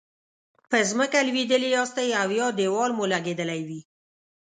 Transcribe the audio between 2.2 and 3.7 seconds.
او یا دیوال مو لګیدلی